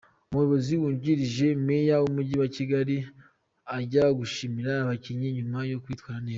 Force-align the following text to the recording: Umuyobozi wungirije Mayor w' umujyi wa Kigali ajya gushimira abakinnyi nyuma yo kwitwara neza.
Umuyobozi 0.29 0.73
wungirije 0.81 1.47
Mayor 1.67 1.99
w' 2.03 2.09
umujyi 2.11 2.35
wa 2.41 2.49
Kigali 2.55 2.97
ajya 3.77 4.05
gushimira 4.19 4.71
abakinnyi 4.83 5.27
nyuma 5.37 5.59
yo 5.71 5.79
kwitwara 5.83 6.19
neza. 6.23 6.29